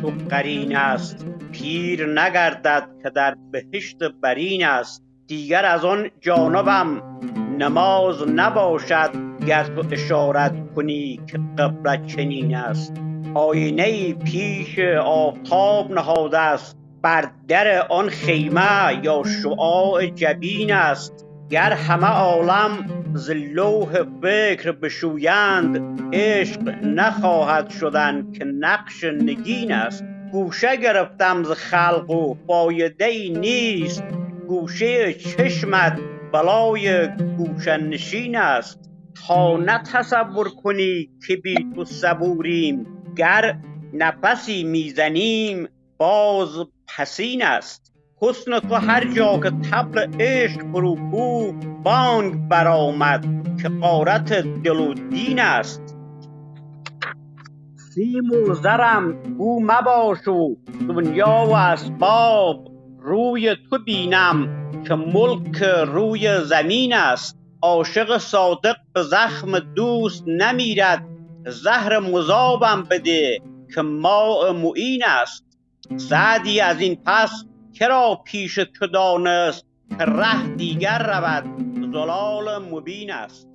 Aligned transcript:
چو 0.00 0.12
قرین 0.28 0.76
است. 0.76 1.26
پیر 1.52 2.06
نگردد 2.20 2.88
که 3.02 3.10
در 3.10 3.36
بهشت 3.50 3.98
برین 4.22 4.64
است. 4.64 5.02
دیگر 5.26 5.64
از 5.64 5.84
آن 5.84 6.10
جانبم 6.20 7.02
نماز 7.58 8.28
نباشد. 8.28 9.10
گر 9.46 9.64
تو 9.64 9.82
اشارت 9.90 10.74
کنی 10.74 11.20
که 11.26 11.40
قبلت 11.58 12.06
چنین 12.06 12.56
است. 12.56 12.92
آینه 13.34 14.14
پیش 14.14 14.78
آفتاب 15.04 15.90
نهاده 15.92 16.38
است. 16.38 16.76
بر 17.02 17.30
در 17.48 17.86
آن 17.90 18.08
خیمه 18.08 19.00
یا 19.02 19.22
شعاع 19.42 20.06
جبین 20.06 20.72
است. 20.72 21.25
گر 21.50 21.72
همه 21.72 22.06
عالم 22.06 23.02
ز 23.14 23.30
لوح 23.30 23.92
فکر 24.22 24.72
بشویند 24.72 26.00
عشق 26.12 26.68
نخواهد 26.82 27.70
شدن 27.70 28.32
که 28.32 28.44
نقش 28.44 29.04
نگین 29.04 29.72
است. 29.72 30.04
گوشه 30.32 30.76
گرفتم 30.76 31.44
ز 31.44 31.50
خلق 31.50 32.10
و 32.10 32.34
فایده 32.46 33.04
ای 33.04 33.30
نیست. 33.30 34.04
گوشه 34.48 35.12
چشمت 35.12 36.00
بلای 36.32 37.08
گوشه 37.36 37.76
نشین 37.76 38.36
است. 38.36 38.90
تا 39.26 39.56
نه 39.56 39.82
تصور 39.92 40.48
کنی 40.48 41.10
که 41.26 41.36
بی 41.36 41.66
تو 41.74 41.84
صبوریم 41.84 42.86
گر 43.16 43.58
نفسی 43.92 44.64
می‌زنیم 44.64 45.68
باز 45.98 46.48
پسین 46.96 47.42
است. 47.42 47.95
حسن 48.20 48.60
تو 48.60 48.74
هر 48.74 49.04
جا 49.12 49.40
که 49.40 49.50
طبل 49.50 50.06
عشق 50.20 50.60
فرو 50.72 50.96
بانگ 51.82 52.48
برآمد 52.48 53.26
که 53.62 53.68
غارت 53.68 54.32
دل 54.32 54.80
و 54.80 54.94
دین 54.94 55.40
است. 55.40 55.96
سیم 57.94 58.30
و 58.30 58.54
زرم 58.54 59.12
گو 59.38 59.60
مباش 59.62 60.28
و 60.28 60.56
دنیا 60.88 61.46
و 61.48 61.52
اسباب 61.52 62.68
روی 63.00 63.56
تو 63.70 63.78
بینم 63.84 64.48
که 64.88 64.94
ملک 64.94 65.62
روی 65.86 66.40
زمین 66.44 66.94
است. 66.94 67.38
عاشق 67.62 68.18
صادق 68.18 68.76
به 68.92 69.02
زخم 69.02 69.58
دوست 69.58 70.24
نمیرد. 70.26 71.06
زهر 71.46 71.98
مذابم 71.98 72.82
بده 72.90 73.40
که 73.74 73.82
ماء 73.82 74.52
معین 74.52 75.02
است. 75.04 75.44
سعدی 75.96 76.60
از 76.60 76.80
این 76.80 76.98
پس 77.06 77.44
کرا 77.78 78.22
پیش 78.24 78.54
تو 78.54 78.86
دانست 78.86 79.66
که 79.98 80.04
ره 80.04 80.46
دیگر 80.56 80.98
رود؟ 80.98 81.44
زلال 81.92 82.58
مبین 82.58 83.12
است. 83.12 83.48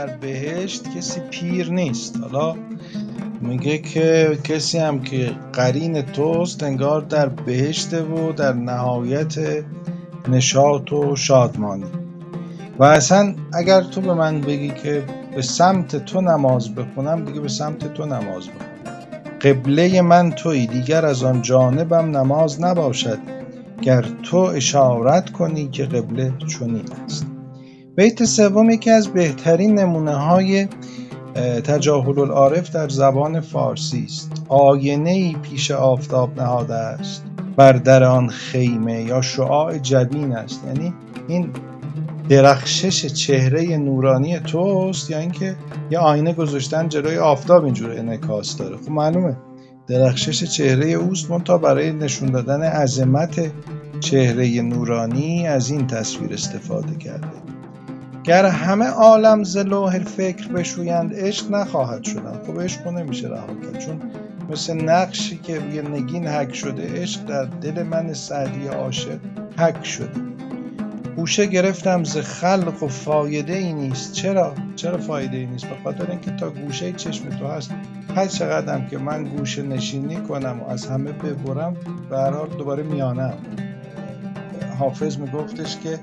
در 0.00 0.06
بهشت 0.06 0.96
کسی 0.96 1.20
پیر 1.20 1.70
نیست. 1.70 2.16
حالا 2.16 2.56
میگه 3.40 3.78
که 3.78 4.38
کسی 4.44 4.78
هم 4.78 5.00
که 5.02 5.30
قرین 5.52 6.02
توست 6.02 6.62
انگار 6.62 7.00
در 7.00 7.28
بهشت 7.28 7.94
و 7.94 8.32
در 8.32 8.52
نهایت 8.52 9.34
نشاط 10.28 10.92
و 10.92 11.16
شادمانی. 11.16 11.84
و 12.78 12.84
اصلا 12.84 13.34
اگر 13.52 13.82
تو 13.82 14.00
به 14.00 14.14
من 14.14 14.40
بگی 14.40 14.70
که 14.70 15.02
به 15.34 15.42
سمت 15.42 16.04
تو 16.04 16.20
نماز 16.20 16.74
بخونم 16.74 17.24
دیگه 17.24 17.40
به 17.40 17.48
سمت 17.48 17.94
تو 17.94 18.06
نماز 18.06 18.48
بخونم. 18.48 19.38
قبله 19.40 20.02
من 20.02 20.30
توی 20.30 20.66
دیگر 20.66 21.06
از 21.06 21.22
آن 21.22 21.42
جانبم 21.42 22.16
نماز 22.16 22.62
نباشد 22.62 23.18
گر 23.82 24.04
تو 24.22 24.36
اشارت 24.36 25.30
کنی 25.30 25.68
که 25.68 25.84
قبله 25.84 26.32
چنین 26.58 26.84
است. 27.04 27.29
بیت 27.96 28.24
سوم 28.24 28.70
یکی 28.70 28.90
از 28.90 29.08
بهترین 29.08 29.78
نمونه 29.78 30.14
های 30.14 30.68
تجاهل 31.64 32.18
العارف 32.18 32.70
در 32.70 32.88
زبان 32.88 33.40
فارسی 33.40 34.04
است. 34.04 34.42
آینه 34.48 35.10
ای 35.10 35.36
پیش 35.42 35.70
آفتاب 35.70 36.40
نهاده 36.40 36.74
است. 36.74 37.24
بر 37.56 37.72
در 37.72 38.04
آن 38.04 38.28
خیمه 38.28 39.02
یا 39.02 39.20
شعاع 39.20 39.78
جبین 39.78 40.32
است. 40.32 40.64
یعنی 40.66 40.94
این 41.28 41.50
درخشش 42.28 43.06
چهره 43.06 43.76
نورانی 43.76 44.38
توست 44.38 45.10
یا 45.10 45.18
اینکه 45.18 45.56
یه 45.90 45.98
آینه 45.98 46.32
گذاشتن 46.32 46.88
جلوی 46.88 47.18
آفتاب 47.18 47.64
اینجور 47.64 47.92
انعکاس 47.92 48.56
داره. 48.56 48.76
خب 48.76 48.90
معلومه. 48.90 49.36
درخشش 49.86 50.44
چهره 50.44 50.90
اوست 50.90 51.30
منتها 51.30 51.58
برای 51.58 51.92
نشون 51.92 52.30
دادن 52.30 52.62
عظمت 52.62 53.52
چهره 54.00 54.62
نورانی 54.62 55.46
از 55.46 55.70
این 55.70 55.86
تصویر 55.86 56.32
استفاده 56.32 56.94
کرده. 56.94 57.26
گر 58.30 58.46
همه 58.46 58.86
عالم 58.86 59.44
ز 59.44 59.56
لوح 59.56 59.98
فکر 59.98 60.48
بشویند 60.48 61.14
عشق 61.14 61.50
نخواهد 61.50 62.04
شدن 62.04 62.32
خب 62.46 62.60
عشق 62.60 62.88
نمیشه 62.88 63.28
رها 63.28 63.46
کرد 63.46 63.78
چون 63.78 64.00
مثل 64.50 64.84
نقشی 64.84 65.36
که 65.36 65.52
یه 65.72 65.82
نگین 65.82 66.26
حک 66.26 66.54
شده 66.54 67.02
عشق 67.02 67.24
در 67.24 67.44
دل 67.44 67.82
من 67.82 68.14
سعدی 68.14 68.66
عاشق 68.66 69.18
حک 69.58 69.84
شده. 69.84 70.20
گوشه 71.16 71.46
گرفتم 71.46 72.04
ز 72.04 72.18
خلق 72.18 72.82
و 72.82 72.88
فایده 72.88 73.52
ای 73.52 73.72
نیست. 73.72 74.12
چرا؟ 74.12 74.54
چرا 74.76 74.98
فایده 74.98 75.36
ای 75.36 75.46
نیست؟ 75.46 75.66
به 75.66 75.76
خاطر 75.84 76.10
اینکه 76.10 76.30
تا 76.30 76.50
گوشه 76.50 76.92
چشم 76.92 77.28
تو 77.28 77.46
هست 77.46 77.70
هر 78.16 78.26
چقدرم 78.26 78.86
که 78.86 78.98
من 78.98 79.24
گوشه 79.24 79.62
نشینی 79.62 80.16
کنم 80.16 80.60
و 80.60 80.70
از 80.70 80.86
همه 80.86 81.12
ببرم 81.12 81.76
به 82.10 82.18
هر 82.18 82.30
حال 82.30 82.48
دوباره 82.48 82.82
میانم. 82.82 83.34
حافظ 84.78 85.18
میگفتش 85.18 85.76
که 85.78 85.98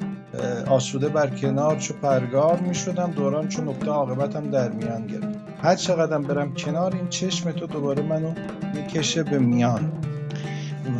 آسوده 0.69 1.09
بر 1.09 1.27
کنار 1.27 1.77
چو 1.77 1.93
پرگار 2.01 2.59
می 2.59 2.75
شدم 2.75 3.11
دوران 3.11 3.47
چو 3.47 3.61
نقطه 3.61 3.91
عاقبتم 3.91 4.49
در 4.49 4.69
میان 4.69 5.07
گرفت. 5.07 5.37
هر 5.61 5.75
چقدرم 5.75 6.21
برم 6.21 6.53
کنار 6.53 6.95
این 6.95 7.07
چشم 7.09 7.51
تو 7.51 7.67
دوباره 7.67 8.03
منو 8.03 8.33
می‌کشه 8.73 9.23
به 9.23 9.39
میان. 9.39 9.91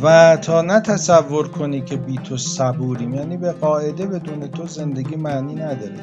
و 0.02 0.36
تا 0.36 0.62
نه 0.62 0.80
تصور 0.80 1.48
کنی 1.48 1.80
که 1.80 1.96
بی 1.96 2.18
تو 2.18 2.36
صبوریم 2.36 3.14
یعنی 3.14 3.36
به 3.36 3.52
قاعده 3.52 4.06
بدون 4.06 4.48
تو 4.50 4.66
زندگی 4.66 5.16
معنی 5.16 5.54
نداره. 5.54 5.96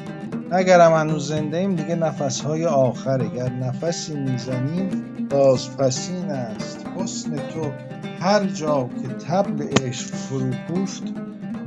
اگرم 0.50 0.92
هنوز 0.92 1.28
زنده 1.28 1.56
ایم 1.56 1.74
دیگه 1.74 1.94
نفسهای 1.94 2.66
آخره. 2.66 3.28
گر 3.28 3.52
نفسی 3.52 4.16
می‌زنیم 4.16 5.04
بازپسین 5.30 6.30
است. 6.30 6.86
حسن 6.96 7.36
تو 7.36 7.70
هر 8.20 8.44
جا 8.44 8.90
که 9.02 9.08
تبل 9.08 9.62
عشق 9.82 10.14
فرو 10.14 10.50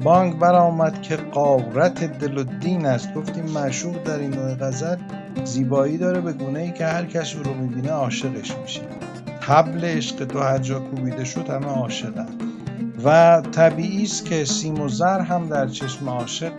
بانگ 0.04 0.40
برآمد 0.40 1.02
که 1.02 1.16
قارت 1.16 2.04
دل 2.04 2.38
و 2.38 2.44
دین 2.44 2.86
است. 2.86 3.14
گفتیم 3.14 3.46
معشوق 3.46 4.04
در 4.04 4.20
این 4.20 4.34
نوع 4.34 4.56
غزل 4.56 4.98
زیبایی 5.44 5.98
داره 5.98 6.22
به 6.22 6.34
گونه 6.34 6.60
ای 6.60 6.72
که 6.72 6.86
هر 6.86 7.06
کس 7.06 7.36
رو 7.36 7.54
می‌بینه 7.54 7.92
عاشقش 7.92 8.58
میشه. 8.62 8.82
حبل 9.42 9.86
عشق 9.86 10.26
تو 10.26 10.40
هر 10.40 10.58
جا 10.58 10.80
کوبیده 10.80 11.24
شد 11.24 11.50
همه 11.50 11.68
عاشقن. 11.68 12.28
و 13.04 13.42
طبیعی 13.52 14.04
است 14.04 14.26
که 14.26 14.46
سیم 14.46 14.82
و 14.82 14.88
زر 14.88 15.20
هم 15.20 15.50
در 15.50 15.68
چشم 15.68 16.10
عاشق 16.10 16.52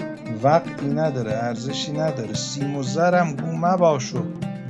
وقتی 0.42 0.86
نداره 0.86 1.32
ارزشی 1.32 1.92
نداره. 1.92 2.34
سیم 2.34 2.76
و 2.76 2.82
زر 2.82 3.14
هم 3.14 3.36
گو 3.36 3.52
مباش 3.52 4.14
و 4.14 4.18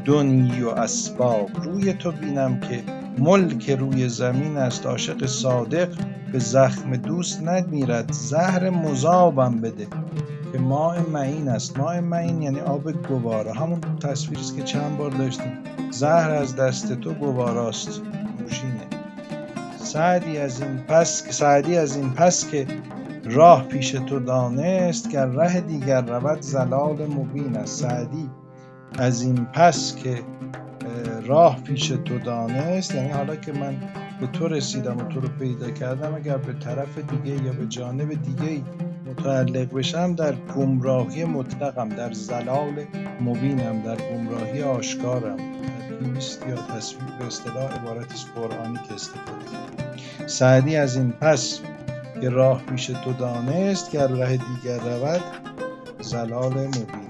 دنیی 0.04 0.62
و 0.62 0.68
اسباب 0.68 1.50
روی 1.62 1.92
تو 1.92 2.12
بینم 2.12 2.60
که 2.60 2.82
ملک 3.20 3.70
روی 3.70 4.08
زمین 4.08 4.56
است 4.56 4.86
عاشق 4.86 5.26
صادق 5.26 5.88
به 6.32 6.38
زخم 6.38 6.96
دوست 6.96 7.42
نمیرد 7.42 8.12
زهر 8.12 8.70
مذابم 8.70 9.60
بده. 9.60 9.86
که 10.52 10.58
ماء 10.58 11.00
معین 11.12 11.48
است 11.48 11.78
ماء 11.78 12.00
معین 12.00 12.42
یعنی 12.42 12.60
آب 12.60 12.92
گوارا. 12.92 13.52
همون 13.52 13.80
تصویری 14.02 14.40
است 14.40 14.56
که 14.56 14.62
چند 14.62 14.96
بار 14.96 15.10
داشتیم. 15.10 15.52
زهر 15.90 16.30
از 16.30 16.56
دست 16.56 16.92
تو 16.92 17.14
گواراست 17.14 18.02
نوشینه. 18.40 18.86
سعدی 19.78 20.38
از 20.38 20.60
این 20.62 20.76
پس 20.76 21.24
سعدی 21.30 21.76
از 21.76 21.96
این 21.96 22.10
پس 22.10 22.50
که 22.50 22.66
راه 23.24 23.64
پیش 23.64 23.90
تو 23.90 24.20
دانست 24.20 25.10
گر 25.10 25.26
ره 25.26 25.60
دیگر 25.60 26.00
رود 26.00 26.40
زلال 26.40 27.06
مبین 27.06 27.56
است. 27.56 27.82
سعدی 27.82 28.30
از 28.98 29.22
این 29.22 29.44
پس 29.52 29.96
که 29.96 30.18
راه 31.20 31.62
پیش 31.62 31.88
تو 31.88 32.18
دانست. 32.18 32.94
یعنی 32.94 33.08
حالا 33.08 33.36
که 33.36 33.52
من 33.52 33.76
به 34.20 34.26
تو 34.26 34.48
رسیدم 34.48 34.98
و 34.98 35.02
تو 35.02 35.20
رو 35.20 35.28
پیدا 35.28 35.70
کردم 35.70 36.14
اگر 36.14 36.36
به 36.36 36.52
طرف 36.52 36.98
دیگه 36.98 37.44
یا 37.44 37.52
به 37.52 37.66
جانب 37.66 38.08
دیگه 38.08 38.62
متعلق 39.06 39.74
بشم 39.74 40.14
در 40.14 40.34
گمراهی 40.56 41.24
مطلقم 41.24 41.88
در 41.88 42.12
زلال 42.12 42.84
مبینم 43.20 43.82
در 43.82 43.96
گمراهی 43.96 44.62
آشکارم. 44.62 45.36
نیست 46.00 46.46
یا 46.48 46.56
تصویر 46.56 47.10
به 47.18 47.26
اصطلاح 47.26 47.74
عبارت 47.74 48.12
از 48.12 48.24
قرآنی 48.34 48.78
که 48.88 48.94
استفاده 48.94 50.26
سعدی 50.26 50.76
از 50.76 50.96
این 50.96 51.12
پس 51.12 51.60
که 52.20 52.30
راه 52.30 52.62
پیش 52.62 52.86
تو 52.86 53.12
دانست 53.12 53.90
گر 53.90 54.06
ره 54.06 54.36
دیگر 54.36 54.78
رود 54.78 55.22
زلال 56.00 56.66
مبین. 56.66 57.09